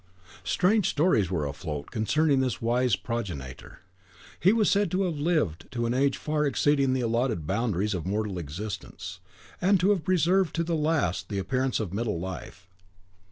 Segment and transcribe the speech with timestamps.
[0.43, 3.81] Strange stories were afloat concerning this wise progenitor.
[4.39, 8.07] He was said to have lived to an age far exceeding the allotted boundaries of
[8.07, 9.19] mortal existence,
[9.61, 12.67] and to have preserved to the last the appearance of middle life.